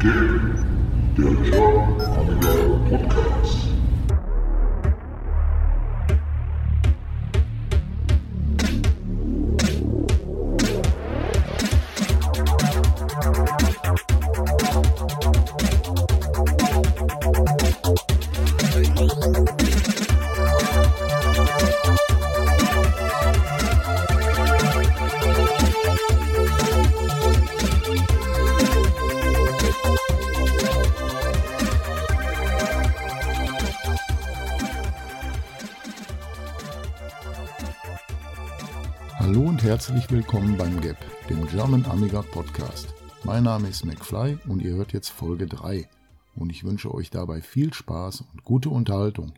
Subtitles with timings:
[0.00, 0.56] Game,
[1.14, 2.52] German Amiga
[2.88, 3.79] Podcast.
[39.18, 40.96] Hallo und herzlich willkommen beim GAP,
[41.28, 42.94] dem German Amiga Podcast.
[43.24, 45.88] Mein Name ist McFly und ihr hört jetzt Folge 3
[46.36, 49.32] und ich wünsche euch dabei viel Spaß und gute Unterhaltung.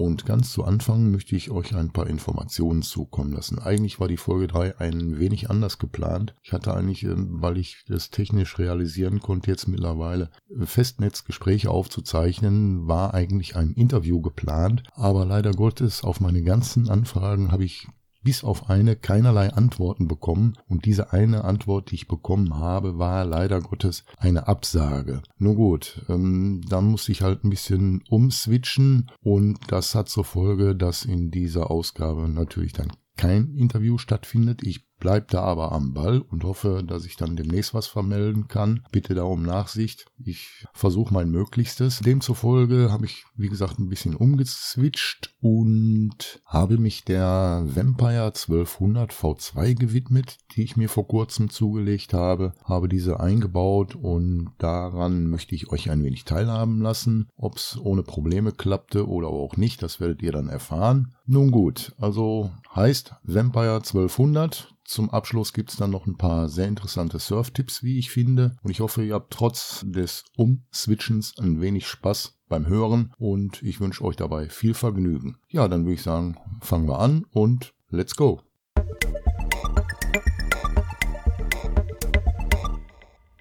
[0.00, 3.58] Und ganz zu Anfang möchte ich euch ein paar Informationen zukommen lassen.
[3.58, 6.34] Eigentlich war die Folge 3 ein wenig anders geplant.
[6.42, 12.88] Ich hatte eigentlich, äh, weil ich das technisch realisieren konnte, jetzt mittlerweile äh, Festnetzgespräche aufzuzeichnen,
[12.88, 14.84] war eigentlich ein Interview geplant.
[14.94, 17.86] Aber leider Gottes, auf meine ganzen Anfragen habe ich
[18.22, 23.24] bis auf eine keinerlei Antworten bekommen und diese eine Antwort, die ich bekommen habe, war
[23.24, 25.22] leider Gottes eine Absage.
[25.38, 30.76] Nur gut, ähm, dann musste ich halt ein bisschen umswitchen und das hat zur Folge,
[30.76, 34.62] dass in dieser Ausgabe natürlich dann kein Interview stattfindet.
[34.62, 38.84] Ich bleibe da aber am Ball und hoffe, dass ich dann demnächst was vermelden kann.
[38.92, 40.06] Bitte da um Nachsicht.
[40.22, 42.00] Ich versuche mein Möglichstes.
[42.00, 49.74] Demzufolge habe ich, wie gesagt, ein bisschen umgeswitcht und habe mich der Vampire 1200 V2
[49.74, 52.52] gewidmet, die ich mir vor kurzem zugelegt habe.
[52.64, 57.28] Habe diese eingebaut und daran möchte ich euch ein wenig teilhaben lassen.
[57.36, 61.14] Ob es ohne Probleme klappte oder auch nicht, das werdet ihr dann erfahren.
[61.26, 66.66] Nun gut, also heißt Vampire 1200 zum Abschluss gibt es dann noch ein paar sehr
[66.66, 68.56] interessante Surf-Tipps, wie ich finde.
[68.62, 73.80] Und ich hoffe, ihr habt trotz des Umswitchens ein wenig Spaß beim Hören und ich
[73.80, 75.36] wünsche euch dabei viel Vergnügen.
[75.48, 78.42] Ja, dann würde ich sagen, fangen wir an und let's go.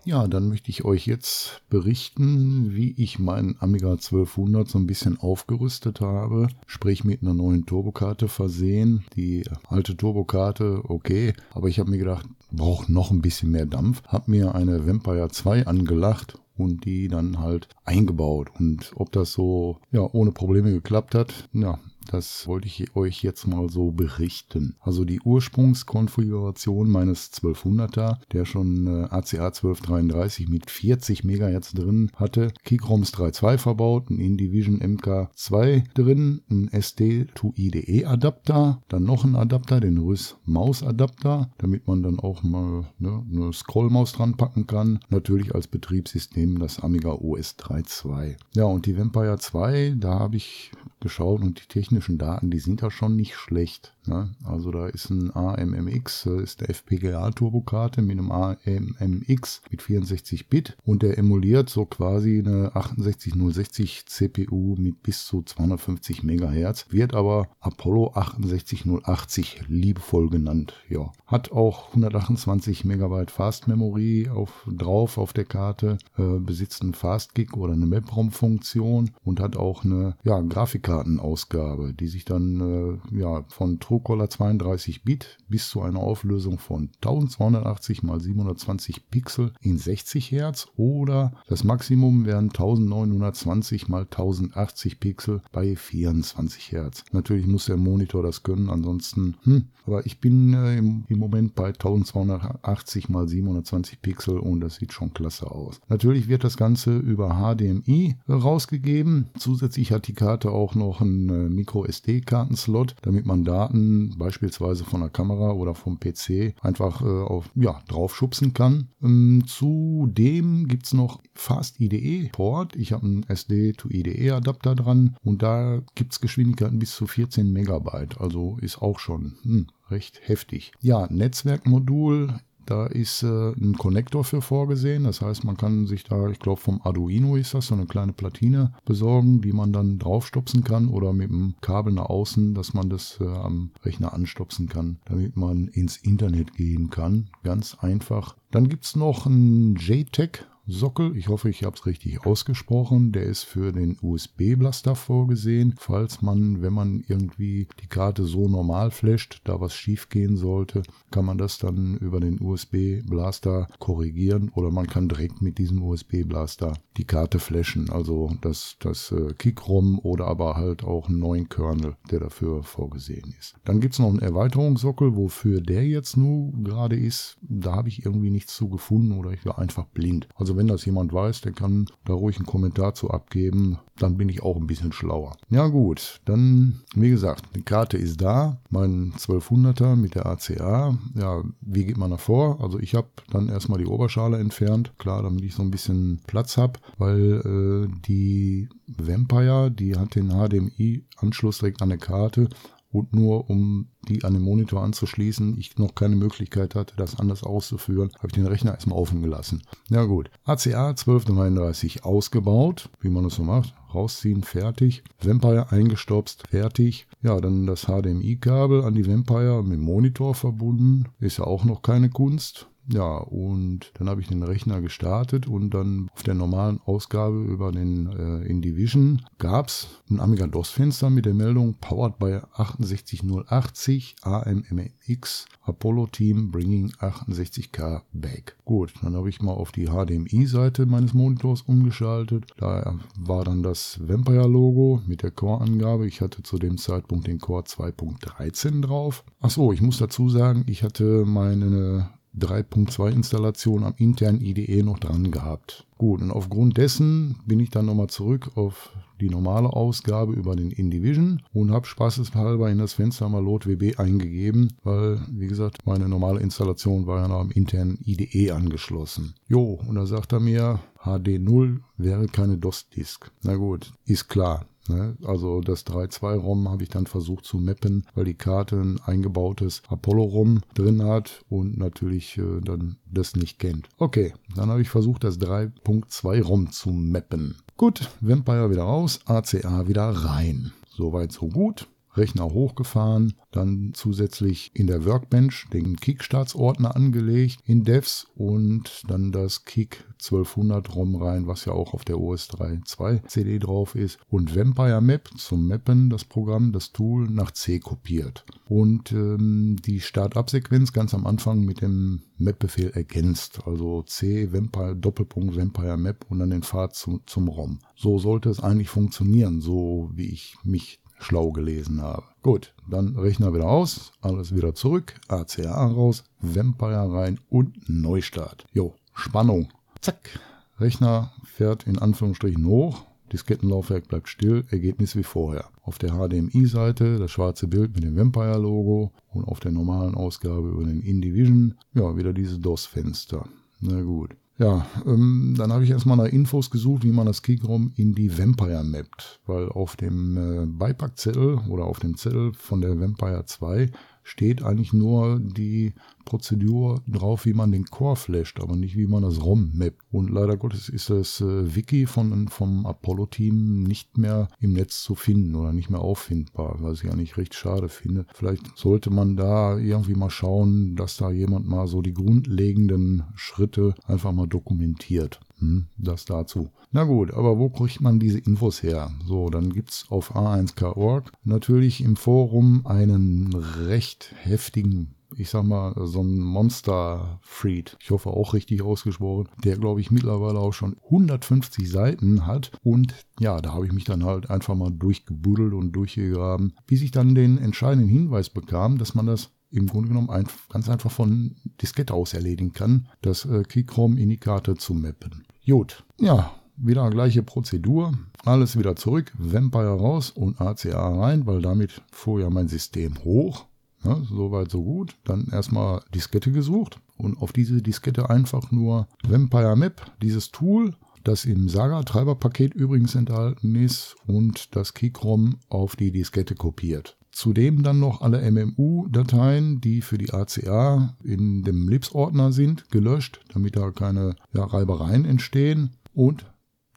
[0.10, 5.20] Ja, dann möchte ich euch jetzt berichten, wie ich meinen Amiga 1200 so ein bisschen
[5.20, 9.06] aufgerüstet habe, sprich mit einer neuen Turbokarte versehen.
[9.16, 14.02] Die alte Turbokarte, okay, aber ich habe mir gedacht, braucht noch ein bisschen mehr Dampf.
[14.08, 18.50] Habe mir eine Vampire 2 angelacht und die dann halt eingebaut.
[18.58, 21.78] Und ob das so ja ohne Probleme geklappt hat, ja,
[22.12, 24.76] das wollte ich euch jetzt mal so berichten.
[24.80, 32.52] Also die Ursprungskonfiguration meines 1200er, der schon äh, ACA 1233 mit 40 MHz drin hatte,
[32.64, 39.36] Keychroms 3.2 verbaut, ein Indivision MK2 drin, ein SD to IDE Adapter, dann noch ein
[39.36, 44.66] Adapter, den Rüss Maus Adapter, damit man dann auch mal ne, eine Scrollmaus dran packen
[44.66, 45.00] kann.
[45.10, 48.36] Natürlich als Betriebssystem das Amiga OS 3.2.
[48.56, 51.68] Ja, und die Vampire 2, da habe ich geschaut und die
[52.00, 53.94] technischen Daten, die sind da schon nicht schlecht.
[54.08, 54.32] Ne?
[54.44, 60.78] Also da ist ein AMMX, das ist der FPGA-Turbokarte mit einem AMMX mit 64 Bit
[60.84, 67.50] und der emuliert so quasi eine 68060 CPU mit bis zu 250 MHz, wird aber
[67.60, 70.74] Apollo 68080 liebevoll genannt.
[70.90, 76.94] Ja, hat auch 128 MB Fast Memory auf, drauf auf der Karte, äh, besitzt einen
[76.94, 83.20] Fast Gig oder eine MapROM-Funktion und hat auch eine ja, Grafikkartenausgabe, die sich dann äh,
[83.20, 89.78] ja, von Truecaller 32 Bit bis zu einer Auflösung von 1280 x 720 Pixel in
[89.78, 97.04] 60 Hertz oder das Maximum wären 1920 x 1080 Pixel bei 24 Hertz.
[97.12, 101.56] Natürlich muss der Monitor das können, ansonsten, hm, aber ich bin äh, im, im Moment
[101.56, 105.80] bei 1280 x 720 Pixel und das sieht schon klasse aus.
[105.88, 109.30] Natürlich wird das Ganze über HDMI rausgegeben.
[109.38, 115.02] Zusätzlich hat die Karte auch noch einen äh, Micro SD-Kartenslot, damit man Daten beispielsweise von
[115.02, 118.90] der Kamera oder vom PC einfach äh, auf, ja, draufschubsen kann.
[119.02, 122.76] Ähm, zudem gibt es noch Fast IDE Port.
[122.76, 127.08] Ich habe einen SD to IDE Adapter dran und da gibt es Geschwindigkeiten bis zu
[127.08, 128.20] 14 Megabyte.
[128.20, 130.72] Also ist auch schon hm, recht heftig.
[130.82, 132.40] Ja, Netzwerkmodul
[132.70, 135.06] da ist äh, ein Konnektor für vorgesehen.
[135.06, 138.14] Das heißt, man kann sich da, ich glaube vom Arduino ist das, so eine kleine
[138.14, 142.90] Platine besorgen, die man dann draufstopsen kann oder mit dem Kabel nach außen, dass man
[142.90, 147.30] das äh, am Rechner anstopsen kann, damit man ins Internet gehen kann.
[147.44, 148.36] Ganz einfach.
[148.52, 151.18] Dann gibt es noch ein JTAG Sockel.
[151.18, 153.12] Ich hoffe, ich habe es richtig ausgesprochen.
[153.12, 155.76] Der ist für den USB-Blaster vorgesehen.
[155.78, 160.84] Falls man, wenn man irgendwie die Karte so normal flasht, da was schief gehen sollte,
[161.12, 166.74] kann man das dann über den USB-Blaster korrigieren oder man kann direkt mit diesem USB-Blaster
[166.98, 167.90] die Karte flashen.
[167.90, 173.34] Also das, das äh, Kick-ROM oder aber halt auch einen neuen Kernel, der dafür vorgesehen
[173.40, 173.56] ist.
[173.66, 177.38] Dann gibt es noch einen Erweiterungssockel, wofür der jetzt nur gerade ist.
[177.42, 180.28] Da habe ich irgendwie nichts zu gefunden oder ich war einfach blind.
[180.36, 183.80] Also wenn das jemand weiß, der kann da ruhig einen Kommentar zu abgeben.
[183.98, 185.38] Dann bin ich auch ein bisschen schlauer.
[185.50, 188.60] Ja gut, dann wie gesagt, die Karte ist da.
[188.70, 190.98] Mein 1200er mit der ACA.
[191.16, 192.60] Ja, wie geht man da vor?
[192.62, 194.92] Also ich habe dann erstmal die Oberschale entfernt.
[194.98, 200.30] Klar, damit ich so ein bisschen Platz habe, weil äh, die Vampire, die hat den
[200.30, 202.50] HDMI-Anschluss direkt an der Karte
[202.92, 207.44] und nur um die an den Monitor anzuschließen, ich noch keine Möglichkeit hatte, das anders
[207.44, 209.62] auszuführen, habe ich den Rechner erstmal offen gelassen.
[209.90, 217.08] Ja gut, ACA 1239 ausgebaut, wie man das so macht, rausziehen, fertig, Vampire eingestopst, fertig.
[217.22, 221.82] Ja, dann das HDMI-Kabel an die Vampire mit dem Monitor verbunden, ist ja auch noch
[221.82, 222.69] keine Kunst.
[222.92, 227.72] Ja, und dann habe ich den Rechner gestartet und dann auf der normalen Ausgabe über
[227.72, 235.46] den äh, InDivision gab es ein Amiga DOS-Fenster mit der Meldung Powered by 68080 AMMX
[235.62, 238.56] Apollo Team Bringing 68K Back.
[238.66, 242.48] Gut, dann habe ich mal auf die HDMI-Seite meines Monitors umgeschaltet.
[242.58, 246.08] Da war dann das Vampire-Logo mit der Core-Angabe.
[246.08, 249.24] Ich hatte zu dem Zeitpunkt den Core 2.13 drauf.
[249.42, 255.32] Achso, ich muss dazu sagen, ich hatte meine 3.2 Installation am internen IDE noch dran
[255.32, 255.86] gehabt.
[255.98, 260.72] Gut, und aufgrund dessen bin ich dann nochmal zurück auf die normale Ausgabe über den
[260.72, 266.40] InDivision und habe spaßeshalber in das Fenster mal LoadWB eingegeben, weil, wie gesagt, meine normale
[266.40, 269.34] Installation war ja noch am internen IDE angeschlossen.
[269.48, 273.32] Jo, und da sagt er mir, HD0 wäre keine DOS-Disk.
[273.44, 274.66] Na gut, ist klar.
[274.90, 275.16] Ne?
[275.24, 280.62] Also das 3.2-ROM habe ich dann versucht zu mappen, weil die Karte ein eingebautes Apollo-ROM
[280.74, 283.88] drin hat und natürlich äh, dann das nicht kennt.
[283.98, 287.56] Okay, dann habe ich versucht, das 3.2-ROM zu mappen.
[287.78, 290.74] Gut, Vampire wieder raus, ACA wieder rein.
[290.90, 291.88] Soweit so gut.
[292.20, 299.66] Rechner hochgefahren, dann zusätzlich in der Workbench den Kickstarts-Ordner angelegt in Devs und dann das
[299.66, 304.56] Kick 1200 ROM rein, was ja auch auf der OS 3.2 CD drauf ist und
[304.56, 310.92] Vampire Map zum Mappen, das Programm, das Tool nach C kopiert und ähm, die Start-up-Sequenz
[310.92, 316.50] ganz am Anfang mit dem Map-Befehl ergänzt, also C Vampire Doppelpunkt Vampire Map und dann
[316.50, 317.80] den Pfad zu, zum ROM.
[317.96, 322.24] So sollte es eigentlich funktionieren, so wie ich mich schlau gelesen habe.
[322.42, 328.66] Gut, dann Rechner wieder aus, alles wieder zurück, ACA raus, Vampire rein und Neustart.
[328.74, 329.70] Jo, Spannung.
[330.02, 330.40] Zack,
[330.80, 335.66] Rechner fährt in Anführungsstrichen hoch, Diskettenlaufwerk bleibt still, Ergebnis wie vorher.
[335.84, 340.84] Auf der HDMI-Seite das schwarze Bild mit dem Vampire-Logo und auf der normalen Ausgabe über
[340.84, 343.48] den InDivision, ja, wieder dieses DOS-Fenster.
[343.82, 344.36] Na gut.
[344.60, 348.38] Ja, ähm, dann habe ich erstmal nach Infos gesucht, wie man das Kickrom in die
[348.38, 353.90] Vampire mappt, weil auf dem äh, Beipackzettel oder auf dem Zettel von der Vampire 2
[354.30, 355.94] steht eigentlich nur die
[356.24, 360.04] Prozedur drauf, wie man den Core flasht, aber nicht wie man das ROM mappt.
[360.12, 365.16] Und leider Gottes ist das äh, Wiki von, vom Apollo-Team nicht mehr im Netz zu
[365.16, 368.28] finden oder nicht mehr auffindbar, was ich eigentlich recht schade finde.
[368.36, 373.96] Vielleicht sollte man da irgendwie mal schauen, dass da jemand mal so die grundlegenden Schritte
[374.06, 375.40] einfach mal dokumentiert.
[375.60, 376.70] Hm, das dazu.
[376.92, 379.12] Na gut, aber wo kriegt man diese Infos her?
[379.26, 385.94] So, dann gibt es auf a1k.org natürlich im Forum einen recht heftigen ich sag mal,
[386.08, 391.90] so ein Monster-Freed, ich hoffe auch richtig ausgesprochen, der glaube ich mittlerweile auch schon 150
[391.90, 392.72] Seiten hat.
[392.84, 397.12] Und ja, da habe ich mich dann halt einfach mal durchgebuddelt und durchgegraben, bis ich
[397.12, 401.56] dann den entscheidenden Hinweis bekam, dass man das im Grunde genommen ein, ganz einfach von
[401.82, 405.46] Diskette aus erledigen kann, das äh, Keychrome-Indikator zu mappen.
[405.70, 408.18] Gut, ja, wieder gleiche Prozedur.
[408.44, 413.66] Alles wieder zurück, Vampire raus und ACA rein, weil damit fuhr ja mein System hoch.
[414.04, 415.16] Ja, Soweit, so gut.
[415.26, 421.46] Dann erstmal Diskette gesucht und auf diese Diskette einfach nur Vampire Map, dieses Tool, das
[421.46, 427.19] im Saga-Treiberpaket übrigens enthalten ist und das Keychrome auf die Diskette kopiert.
[427.32, 433.76] Zudem dann noch alle MMU-Dateien, die für die ACA in dem Libs-Ordner sind, gelöscht, damit
[433.76, 435.92] da keine ja, Reibereien entstehen.
[436.14, 436.46] Und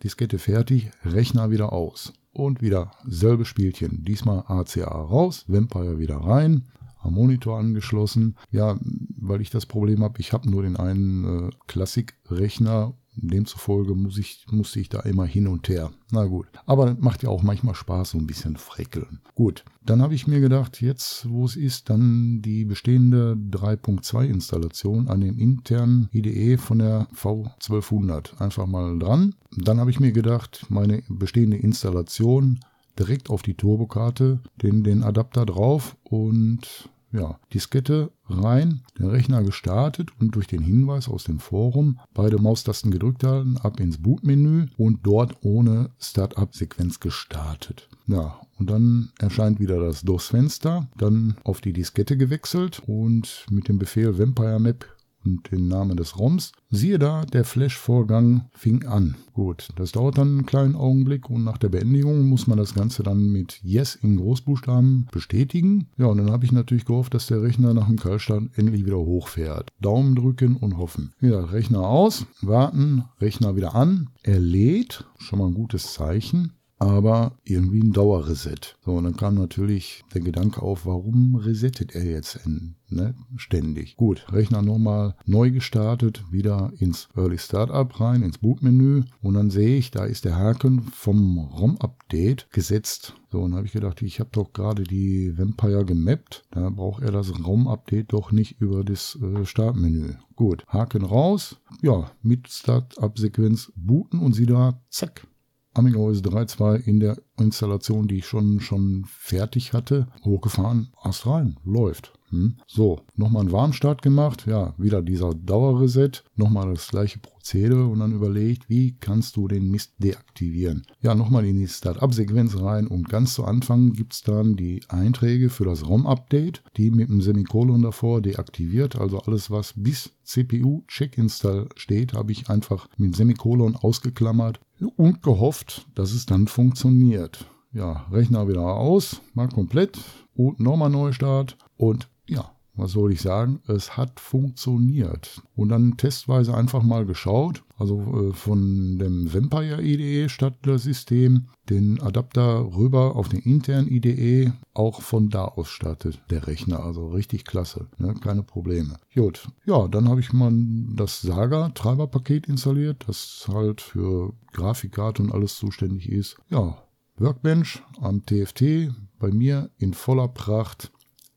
[0.03, 2.13] Diskette fertig, Rechner wieder aus.
[2.33, 4.05] Und wieder selbe Spielchen.
[4.05, 6.65] Diesmal ACA raus, Vampire wieder rein,
[6.99, 8.37] am Monitor angeschlossen.
[8.51, 8.79] Ja,
[9.19, 14.47] weil ich das Problem habe, ich habe nur den einen äh, Klassik-Rechner Demzufolge muss ich,
[14.51, 15.91] musste ich da immer hin und her.
[16.11, 16.47] Na gut.
[16.67, 19.21] Aber macht ja auch manchmal Spaß, so ein bisschen freckeln.
[19.35, 19.65] Gut.
[19.85, 25.21] Dann habe ich mir gedacht, jetzt, wo es ist, dann die bestehende 3.2 Installation an
[25.21, 29.35] dem internen IDE von der V1200 einfach mal dran.
[29.57, 32.61] Dann habe ich mir gedacht, meine bestehende Installation
[32.99, 40.11] direkt auf die Turbokarte, den, den Adapter drauf und ja, Diskette rein, den Rechner gestartet
[40.19, 45.01] und durch den Hinweis aus dem Forum beide Maustasten gedrückt halten, ab ins Bootmenü und
[45.03, 47.89] dort ohne Startup-Sequenz gestartet.
[48.07, 53.79] Ja, und dann erscheint wieder das DOS-Fenster, dann auf die Diskette gewechselt und mit dem
[53.79, 54.87] Befehl Vampire Map
[55.25, 56.53] und den Namen des ROMs.
[56.71, 59.17] Siehe da, der Flash-Vorgang fing an.
[59.33, 63.03] Gut, das dauert dann einen kleinen Augenblick und nach der Beendigung muss man das Ganze
[63.03, 65.89] dann mit Yes in Großbuchstaben bestätigen.
[65.97, 68.99] Ja, und dann habe ich natürlich gehofft, dass der Rechner nach dem Kaltstart endlich wieder
[68.99, 69.71] hochfährt.
[69.81, 71.13] Daumen drücken und hoffen.
[71.21, 74.11] Ja, Rechner aus, warten, Rechner wieder an.
[74.23, 76.53] Er lädt, schon mal ein gutes Zeichen
[76.83, 78.77] aber irgendwie ein Dauerreset.
[78.85, 83.97] So, und dann kam natürlich der Gedanke auf, warum resettet er jetzt in, ne, ständig?
[83.97, 89.77] Gut, Rechner nochmal neu gestartet, wieder ins Early Startup rein, ins Bootmenü und dann sehe
[89.77, 93.15] ich, da ist der Haken vom ROM-Update gesetzt.
[93.31, 97.03] So, und dann habe ich gedacht, ich habe doch gerade die Vampire gemappt, da braucht
[97.03, 100.15] er das ROM-Update doch nicht über das äh, Startmenü.
[100.35, 105.29] Gut, Haken raus, ja, mit Startup-Sequenz booten und sie da, zack,
[105.75, 111.57] Amiga OS 3.2 in der Installation, die ich schon, schon fertig hatte, hochgefahren, Ast rein,
[111.65, 112.13] läuft.
[112.33, 112.57] Hm.
[112.67, 118.13] So, nochmal einen Warmstart gemacht, ja, wieder dieser Dauerreset, nochmal das gleiche Prozedere und dann
[118.13, 120.87] überlegt, wie kannst du den Mist deaktivieren.
[121.03, 125.51] Ja, nochmal in die Start-up-Sequenz rein und ganz zu Anfang gibt es dann die Einträge
[125.51, 131.19] für das ROM-Update, die mit dem Semikolon davor deaktiviert, also alles, was bis CPU Check
[131.19, 137.47] Install steht, habe ich einfach mit Semikolon ausgeklammert und gehofft, dass es dann funktioniert.
[137.73, 139.99] Ja, Rechner wieder aus, mal komplett
[140.35, 145.43] und nochmal Neustart und ja, was soll ich sagen, es hat funktioniert.
[145.55, 151.49] Und dann testweise einfach mal geschaut, also äh, von dem Vampire IDE statt das System,
[151.69, 157.09] den Adapter rüber auf den internen IDE, auch von da aus startet der Rechner, also
[157.09, 158.15] richtig klasse, ne?
[158.15, 158.97] keine Probleme.
[159.15, 160.53] Gut, ja, dann habe ich mal
[160.95, 166.37] das Saga Treiberpaket installiert, das halt für Grafikkarte und alles zuständig ist.
[166.49, 166.79] Ja,
[167.17, 170.91] Workbench am TFT bei mir in voller Pracht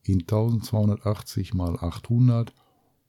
[0.07, 2.53] in 1280 mal 800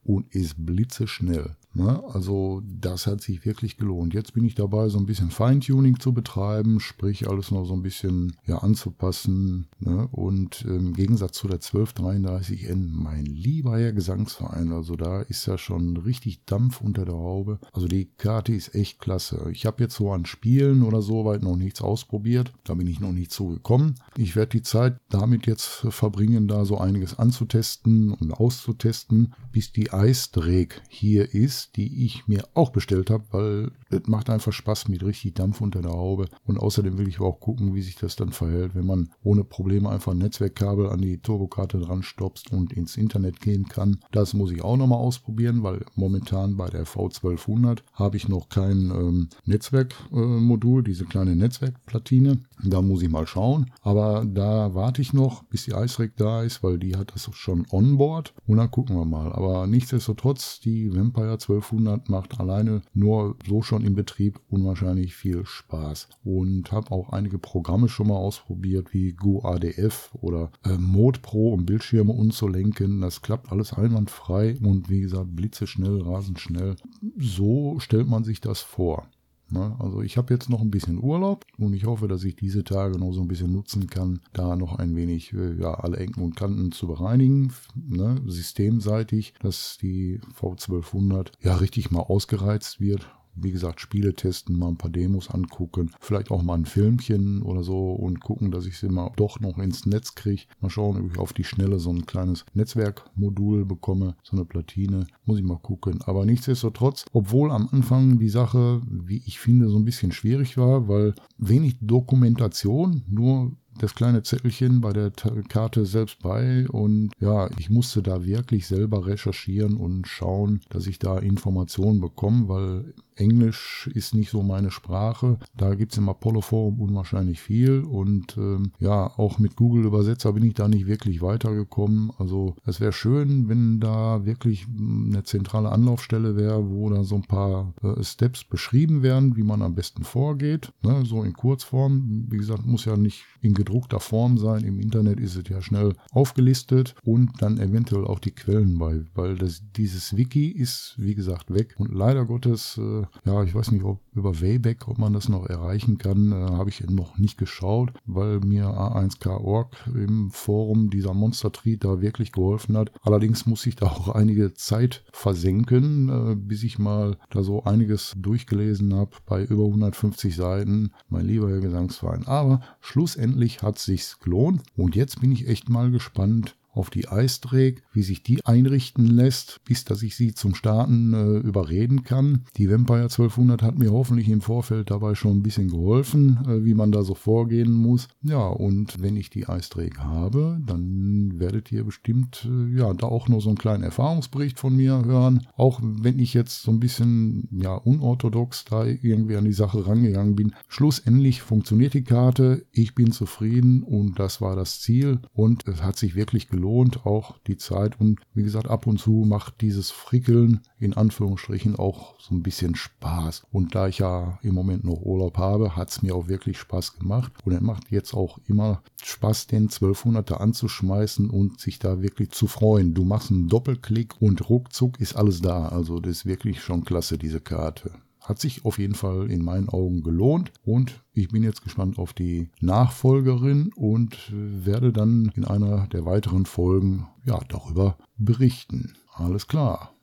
[0.03, 1.55] und ist blitzeschnell.
[1.73, 2.03] Ne?
[2.11, 4.13] Also das hat sich wirklich gelohnt.
[4.15, 7.83] Jetzt bin ich dabei, so ein bisschen Feintuning zu betreiben, sprich alles noch so ein
[7.83, 9.67] bisschen ja, anzupassen.
[9.79, 10.07] Ne?
[10.11, 15.97] Und im Gegensatz zu der 1233N, mein lieber Herr Gesangsverein, also da ist ja schon
[15.97, 17.59] richtig Dampf unter der Haube.
[17.73, 19.49] Also die Karte ist echt klasse.
[19.51, 22.53] Ich habe jetzt so an Spielen oder so weit noch nichts ausprobiert.
[22.63, 23.95] Da bin ich noch nicht zugekommen.
[24.17, 29.91] Ich werde die Zeit damit jetzt verbringen, da so einiges anzutesten und auszutesten, bis die
[29.91, 35.03] Eisdreck hier ist die ich mir auch bestellt habe, weil es macht einfach Spaß mit
[35.03, 36.25] richtig Dampf unter der Haube.
[36.45, 39.89] Und außerdem will ich auch gucken, wie sich das dann verhält, wenn man ohne Probleme
[39.89, 43.99] einfach ein Netzwerkkabel an die Turbokarte dran stopst und ins Internet gehen kann.
[44.11, 48.91] Das muss ich auch nochmal ausprobieren, weil momentan bei der V1200 habe ich noch kein
[48.91, 52.39] ähm, Netzwerkmodul, äh, diese kleine Netzwerkplatine.
[52.63, 53.71] Da muss ich mal schauen.
[53.81, 57.65] Aber da warte ich noch, bis die iSREC da ist, weil die hat das schon
[57.69, 58.33] onboard.
[58.45, 59.31] Und dann gucken wir mal.
[59.31, 66.09] Aber nichtsdestotrotz, die Vampire 1200 macht alleine nur so schon im Betrieb unwahrscheinlich viel Spaß.
[66.23, 71.65] Und habe auch einige Programme schon mal ausprobiert, wie GoADF oder äh, Mode Pro, um
[71.65, 73.01] Bildschirme umzulenken.
[73.01, 76.75] Das klappt alles einwandfrei und wie gesagt, blitzeschnell, rasend schnell.
[77.17, 79.07] So stellt man sich das vor.
[79.49, 79.75] Ne?
[79.79, 82.97] Also ich habe jetzt noch ein bisschen Urlaub und ich hoffe, dass ich diese Tage
[82.97, 86.35] noch so ein bisschen nutzen kann, da noch ein wenig äh, ja, alle Ecken und
[86.35, 88.21] Kanten zu bereinigen, ne?
[88.25, 94.77] systemseitig, dass die V1200 ja richtig mal ausgereizt wird wie gesagt, Spiele testen, mal ein
[94.77, 98.89] paar Demos angucken, vielleicht auch mal ein Filmchen oder so und gucken, dass ich sie
[98.89, 100.43] mal doch noch ins Netz kriege.
[100.61, 105.07] Mal schauen, ob ich auf die Schnelle so ein kleines Netzwerkmodul bekomme, so eine Platine.
[105.25, 106.01] Muss ich mal gucken.
[106.05, 110.87] Aber nichtsdestotrotz, obwohl am Anfang die Sache, wie ich finde, so ein bisschen schwierig war,
[110.87, 117.69] weil wenig Dokumentation, nur das kleine Zettelchen bei der Karte selbst bei und ja, ich
[117.69, 124.13] musste da wirklich selber recherchieren und schauen, dass ich da Informationen bekomme, weil Englisch ist
[124.13, 125.37] nicht so meine Sprache.
[125.55, 130.53] Da gibt es im Apollo-Forum unwahrscheinlich viel und ähm, ja, auch mit Google-Übersetzer bin ich
[130.53, 132.11] da nicht wirklich weitergekommen.
[132.17, 137.23] Also es wäre schön, wenn da wirklich eine zentrale Anlaufstelle wäre, wo da so ein
[137.23, 140.71] paar äh, Steps beschrieben werden, wie man am besten vorgeht.
[140.83, 141.03] Ne?
[141.05, 142.27] So in Kurzform.
[142.29, 144.63] Wie gesagt, muss ja nicht in gedruckter Form sein.
[144.63, 149.35] Im Internet ist es ja schnell aufgelistet und dann eventuell auch die Quellen bei, weil
[149.35, 151.75] das, dieses Wiki ist, wie gesagt, weg.
[151.77, 155.45] Und leider Gottes, äh, ja, ich weiß nicht, ob über Wayback, ob man das noch
[155.45, 161.51] erreichen kann, äh, habe ich noch nicht geschaut, weil mir A1K.org im Forum dieser Monster
[161.51, 162.91] Treat da wirklich geholfen hat.
[163.01, 168.13] Allerdings muss ich da auch einige Zeit versenken, äh, bis ich mal da so einiges
[168.17, 170.91] durchgelesen habe bei über 150 Seiten.
[171.09, 172.25] Mein lieber Herr Gesangsverein.
[172.27, 177.81] Aber schlussendlich hat sich's gelohnt und jetzt bin ich echt mal gespannt, auf die Eisträg,
[177.91, 182.43] wie sich die einrichten lässt, bis dass ich sie zum Starten äh, überreden kann.
[182.55, 186.75] Die Vampire 1200 hat mir hoffentlich im Vorfeld dabei schon ein bisschen geholfen, äh, wie
[186.75, 188.07] man da so vorgehen muss.
[188.21, 193.27] Ja, und wenn ich die Eisträg habe, dann werdet ihr bestimmt äh, ja da auch
[193.27, 195.47] nur so einen kleinen Erfahrungsbericht von mir hören.
[195.55, 200.35] Auch wenn ich jetzt so ein bisschen ja unorthodox da irgendwie an die Sache rangegangen
[200.35, 200.53] bin.
[200.67, 202.65] Schlussendlich funktioniert die Karte.
[202.71, 207.05] Ich bin zufrieden und das war das Ziel und es hat sich wirklich gelohnt lohnt
[207.05, 212.19] auch die Zeit und wie gesagt, ab und zu macht dieses Frickeln in Anführungsstrichen auch
[212.19, 213.43] so ein bisschen Spaß.
[213.53, 216.99] Und da ich ja im Moment noch Urlaub habe, hat es mir auch wirklich Spaß
[216.99, 222.31] gemacht und es macht jetzt auch immer Spaß, den 1200er anzuschmeißen und sich da wirklich
[222.31, 222.93] zu freuen.
[222.93, 225.69] Du machst einen Doppelklick und ruckzuck ist alles da.
[225.69, 227.91] Also das ist wirklich schon klasse, diese Karte.
[228.27, 232.11] Hat sich auf jeden Fall in meinen Augen gelohnt und ich bin jetzt gespannt auf
[232.11, 238.95] die Nachfolgerin und werde dann in einer der weiteren Folgen ja darüber berichten.
[239.13, 239.93] Alles klar.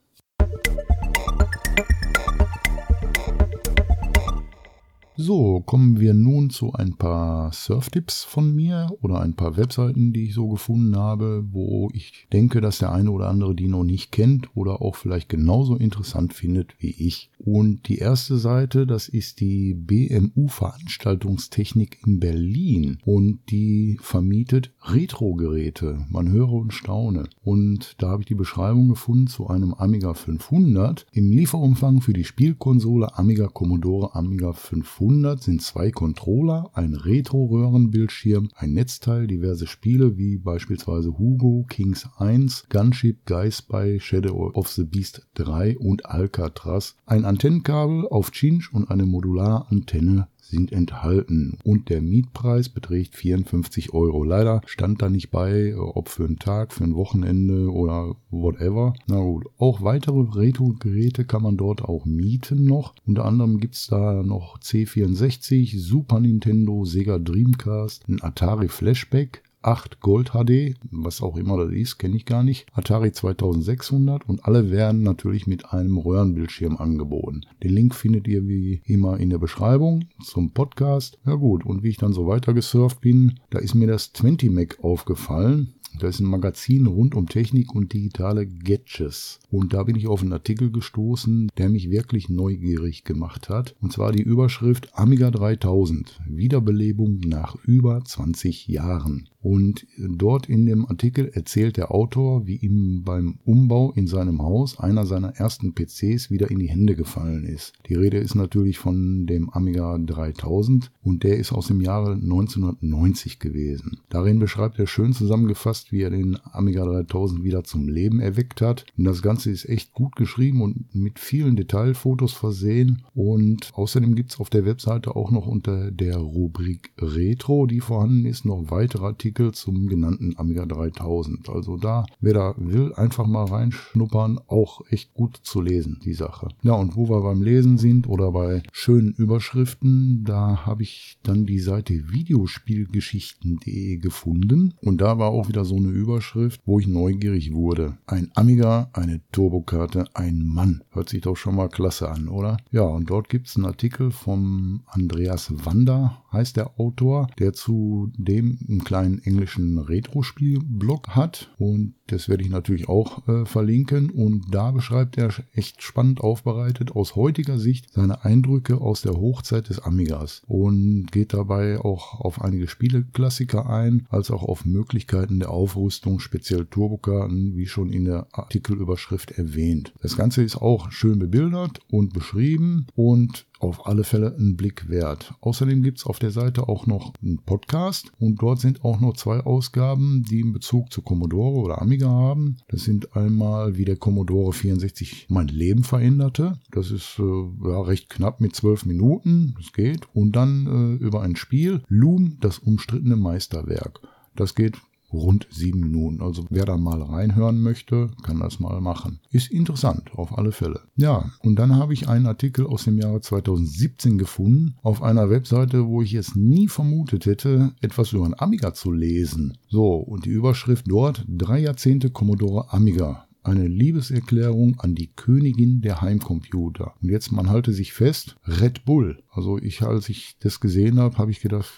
[5.17, 10.25] So, kommen wir nun zu ein paar Surftipps von mir oder ein paar Webseiten, die
[10.25, 14.11] ich so gefunden habe, wo ich denke, dass der eine oder andere die noch nicht
[14.11, 17.31] kennt oder auch vielleicht genauso interessant findet wie ich.
[17.39, 26.07] Und die erste Seite, das ist die BMU Veranstaltungstechnik in Berlin und die vermietet Retro-Geräte.
[26.11, 27.29] Man höre und staune.
[27.45, 32.25] Und da habe ich die Beschreibung gefunden zu einem Amiga 500 im Lieferumfang für die
[32.25, 40.17] Spielkonsole Amiga Commodore Amiga 500 500 sind zwei Controller, ein Retro-Röhrenbildschirm, ein Netzteil, diverse Spiele
[40.17, 46.97] wie beispielsweise Hugo, Kings 1, Gunship, Guy Spy, Shadow of the Beast 3 und Alcatraz,
[47.05, 54.25] ein Antennenkabel auf Cinch und eine Modularantenne sind enthalten und der Mietpreis beträgt 54 Euro.
[54.25, 58.95] Leider stand da nicht bei, ob für einen Tag, für ein Wochenende oder whatever.
[59.07, 62.95] Na gut, auch weitere Retro-Geräte kann man dort auch mieten noch.
[63.07, 70.01] Unter anderem gibt es da noch C64, Super Nintendo, Sega Dreamcast, ein Atari Flashback, 8
[70.01, 74.71] Gold HD, was auch immer das ist, kenne ich gar nicht, Atari 2600 und alle
[74.71, 77.43] werden natürlich mit einem Röhrenbildschirm angeboten.
[77.63, 81.19] Den Link findet ihr wie immer in der Beschreibung zum Podcast.
[81.25, 84.51] Ja gut, und wie ich dann so weiter gesurft bin, da ist mir das 20
[84.51, 85.75] Mac aufgefallen.
[85.99, 89.39] Das ist ein Magazin rund um Technik und digitale Gadgets.
[89.51, 93.77] Und da bin ich auf einen Artikel gestoßen, der mich wirklich neugierig gemacht hat.
[93.81, 96.21] Und zwar die Überschrift Amiga 3000.
[96.27, 99.29] Wiederbelebung nach über 20 Jahren.
[99.45, 104.81] Und dort in dem Artikel erzählt der Autor, wie ihm beim Umbau in seinem Haus
[104.81, 107.75] einer seiner ersten PCs wieder in die Hände gefallen ist.
[107.87, 113.39] Die Rede ist natürlich von dem Amiga 3000 und der ist aus dem Jahre 1990
[113.39, 113.99] gewesen.
[114.09, 118.87] Darin beschreibt er schön zusammengefasst, wie er den Amiga 3000 wieder zum Leben erweckt hat.
[118.97, 123.03] Und das Ganze ist echt gut geschrieben und mit vielen Detailfotos versehen.
[123.15, 128.25] Und außerdem gibt es auf der Webseite auch noch unter der Rubrik Retro, die vorhanden
[128.25, 131.49] ist, noch weitere Artikel Artikel zum genannten Amiga 3000.
[131.49, 136.51] Also da, wer da will, einfach mal reinschnuppern, auch echt gut zu lesen, die Sache.
[136.63, 141.47] Ja, und wo wir beim Lesen sind oder bei schönen Überschriften, da habe ich dann
[141.47, 147.53] die Seite videospielgeschichten.de gefunden und da war auch wieder so eine Überschrift, wo ich neugierig
[147.53, 147.99] wurde.
[148.07, 150.85] Ein Amiga, eine Turbokarte, ein Mann.
[150.91, 152.59] Hört sich doch schon mal klasse an, oder?
[152.71, 158.13] Ja, und dort gibt es einen Artikel vom Andreas Wander, heißt der Autor, der zu
[158.17, 161.55] dem einen kleinen englischen Retro-Spiel-Blog hat.
[161.59, 164.11] Und Das werde ich natürlich auch äh, verlinken.
[164.11, 169.69] Und da beschreibt er echt spannend aufbereitet aus heutiger Sicht seine Eindrücke aus der Hochzeit
[169.69, 175.51] des Amigas und geht dabei auch auf einige Spieleklassiker ein, als auch auf Möglichkeiten der
[175.51, 179.95] Aufrüstung, speziell Turbokarten, wie schon in der Artikelüberschrift erwähnt.
[180.03, 185.35] Das Ganze ist auch schön bebildert und beschrieben und auf alle Fälle einen Blick wert.
[185.41, 189.17] Außerdem gibt es auf der Seite auch noch einen Podcast und dort sind auch noch
[189.17, 192.57] zwei Ausgaben, die einen Bezug zu Commodore oder Amiga haben.
[192.69, 196.59] Das sind einmal, wie der Commodore 64 mein Leben veränderte.
[196.71, 199.55] Das ist äh, ja, recht knapp mit zwölf Minuten.
[199.59, 200.09] Das geht.
[200.13, 204.01] Und dann äh, über ein Spiel, Loom, das umstrittene Meisterwerk.
[204.35, 204.77] Das geht
[205.15, 206.21] rund sieben Minuten.
[206.21, 209.21] Also wer da mal reinhören möchte, kann das mal machen.
[209.31, 210.81] Ist interessant, auf alle Fälle.
[210.97, 215.87] Ja, und dann habe ich einen Artikel aus dem Jahre 2017 gefunden, auf einer Webseite,
[215.87, 219.57] wo ich es nie vermutet hätte, etwas über ein Amiga zu lesen.
[219.69, 226.01] So, und die Überschrift dort, drei Jahrzehnte Commodore Amiga eine Liebeserklärung an die Königin der
[226.01, 226.95] Heimcomputer.
[227.01, 229.23] Und jetzt, man halte sich fest, Red Bull.
[229.31, 231.71] Also ich, als ich das gesehen habe, habe ich gedacht,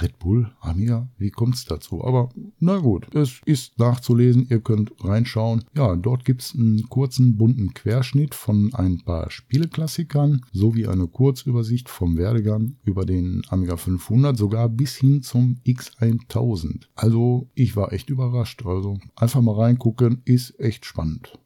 [0.00, 2.02] Red Bull, Amiga, wie kommt es dazu?
[2.02, 5.64] Aber na gut, es ist nachzulesen, ihr könnt reinschauen.
[5.76, 11.90] Ja, dort gibt es einen kurzen, bunten Querschnitt von ein paar Spieleklassikern sowie eine Kurzübersicht
[11.90, 16.86] vom Werdegang über den Amiga 500, sogar bis hin zum X1000.
[16.94, 18.64] Also ich war echt überrascht.
[18.64, 21.38] Also einfach mal reingucken, ist echt spannend.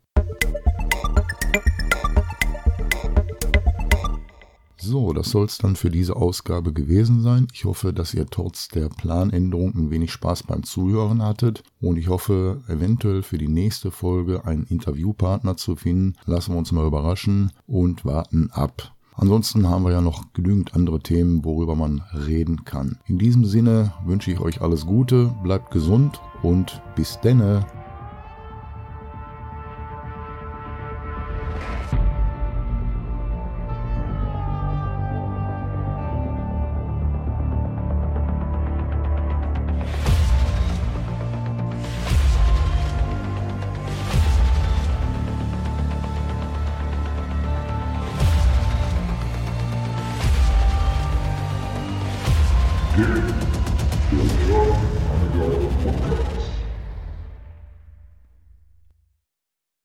[4.79, 7.49] So, das soll es dann für diese Ausgabe gewesen sein.
[7.53, 12.09] Ich hoffe, dass ihr trotz der Planänderung ein wenig Spaß beim Zuhören hattet und ich
[12.09, 16.15] hoffe, eventuell für die nächste Folge einen Interviewpartner zu finden.
[16.27, 18.93] Lassen wir uns mal überraschen und warten ab.
[19.15, 22.99] Ansonsten haben wir ja noch genügend andere Themen, worüber man reden kann.
[23.07, 27.67] In diesem Sinne wünsche ich euch alles Gute, bleibt gesund und bis denne.